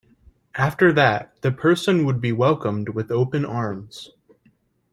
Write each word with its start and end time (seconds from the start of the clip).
After 0.55 0.91
that, 0.93 1.39
the 1.43 1.51
person 1.51 2.05
would 2.05 2.19
be 2.19 2.31
welcomed 2.31 2.89
with 2.89 3.11
open 3.11 3.45
arms. 3.45 4.09